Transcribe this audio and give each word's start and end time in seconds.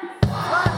One. 0.00 0.69